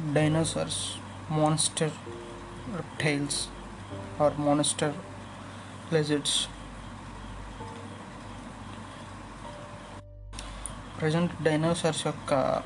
[0.00, 0.80] Dinosaurs
[1.30, 1.90] monster
[2.74, 3.48] reptiles
[4.22, 4.94] are monster
[5.92, 6.48] lizards.
[11.00, 12.62] Present dinosaurs యొక్క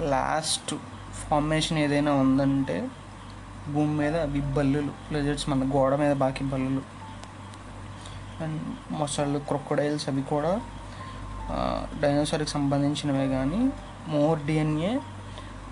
[0.00, 0.74] last
[1.12, 2.88] formation ఏదైనా ఉందంటే
[3.72, 6.82] భూమి మీద అవి బల్లులు లెజర్డ్స్ మన గోడ మీద బాకి బల్లులు.
[8.44, 8.60] అండ్
[8.90, 10.60] మొసళ్ళు క్రొక్కడైల్స్ అవి కూడా
[12.00, 13.72] డైనోసార్కి సంబంధించినవే కానీ
[14.08, 14.98] మోర్ డిఎన్ఏ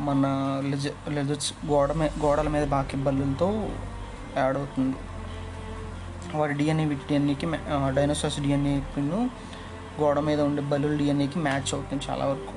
[0.07, 0.27] మన
[0.71, 3.49] లిజ లెజర్డ్స్ గోడ మీద గోడల మీద బాకి బల్లులతో
[4.41, 4.97] యాడ్ అవుతుంది.
[6.39, 7.47] వాడి డిఎన్ఏ వీటి డిఎన్ఏకి
[7.97, 9.21] డైనోసార్స్ డిఎన్ఏను
[10.01, 12.55] గోడ మీద ఉండే బల్లుల డిఎన్ఏకి మ్యాచ్ అవుతుంది చాలా వరకు.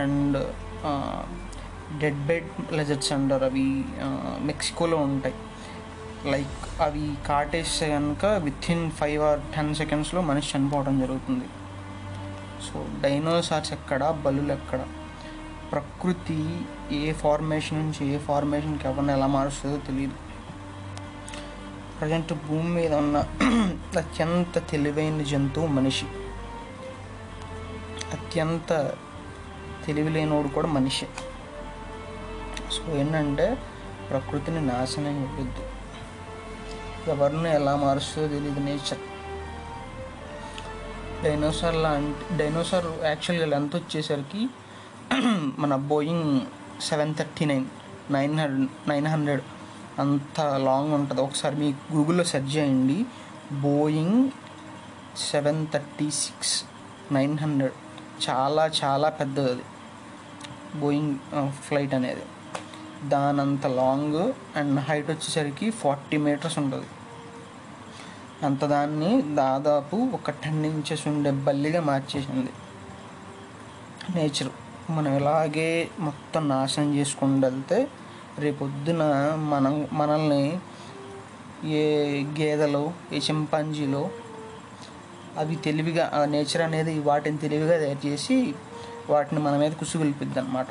[0.00, 0.38] అండ్
[2.00, 3.66] డెడ్ బెడ్ లెజర్స్ అంటారు అవి
[4.48, 5.36] మెక్సికోలో ఉంటాయి.
[6.32, 11.48] లైక్ అవి కాటేస్తే కనుక with in five or ten సెకండ్స్లో మనిషి చనిపోవడం జరుగుతుంది.
[12.66, 14.80] సో డైనోసార్స్ ఎక్కడ బల్లులు ఎక్కడ?
[15.72, 16.60] ప్రకృతి
[16.92, 20.28] ఏ ఫార్మేషన్ నుంచి ఏ ఫార్మేషన్కి ఎవరిని ఎలా మారుస్తుందో తెలియదు
[21.98, 23.24] ప్రజెంట్ భూమి మీద ఉన్న
[23.98, 26.06] అత్యంత తెలివైన జంతువు మనిషి.
[28.12, 28.94] అత్యంత
[29.86, 31.06] తెలివిలేనోడు కూడా మనిషి.
[32.72, 33.58] సో ఏంటంటే
[34.10, 35.64] ప్రకృతిని నాశనం చేయొద్దు.
[37.10, 39.02] ఎవరిని ఎలా మారుస్తుందో తెలియదు నేచర్.
[41.24, 44.48] డైనోసార్ లాంటి డైనోసార్ యాక్చువల్గా లెంత్ వచ్చేసరికి
[45.58, 46.40] మన Boeing
[46.82, 47.64] seven thirty nine
[48.10, 49.40] nine hundred nine hundred
[49.98, 51.20] అంత లాంగ్ ఉంటుంది.
[51.20, 53.06] ఒకసారి మీ గూగుల్లో సెర్చ్ చేయండి.
[53.52, 54.30] Boeing
[55.32, 56.64] seven thirty six
[57.12, 57.72] nine hundred
[58.30, 59.62] చాలా చాలా పెద్దది అది.
[60.80, 61.18] బోయింగ్
[61.50, 62.22] ఫ్లైట్ అనేది.
[63.08, 66.86] దానంత లాంగ్ అండ్ హైట్ వచ్చేసరికి ఫార్టీ మీటర్స్ ఉంటుంది.
[68.46, 72.50] అంత దాన్ని దాదాపు ఒక టెన్ ఇంచెస్ ఉండే బల్లిగా మార్చేసింది.
[74.14, 74.48] నేచర్
[74.90, 77.88] మనం ఇలాగే మొత్తం నాశనం చేసుకుంటూ వెళ్తే
[78.38, 79.02] రేపొద్దున
[79.48, 80.58] మనం మనల్ని
[81.64, 81.84] ఏ
[82.40, 84.10] గేదెలు ఏ చింపాంజీలు
[85.36, 88.54] అవి తెలివిగా ఆ నేచర్ అనేది వాటిని తెలివిగా తయారు చేసి
[89.10, 90.66] వాటిని మన మీద కుసుగొలిపిద్ది అనమాట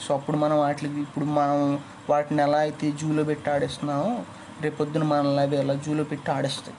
[0.00, 1.80] సో అప్పుడు మనం వాటికి ఇప్పుడు మనం
[2.10, 4.22] వాటిని ఎలా అయితే జూలో పెట్టి ఆడిస్తున్నామో
[4.60, 6.76] రేపొద్దున మనల్ని అవి ఎలా జూలో పెట్టి ఆడిస్తాయి.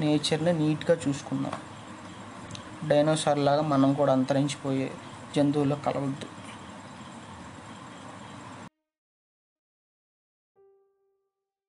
[0.00, 1.52] నేచర్ని నీట్గా చూసుకుందాం.
[2.84, 4.90] డైనోసార్ లాగా మనం కూడా అంతరించిపోయే
[5.36, 6.26] జంతువుల్లో కలవద్దు.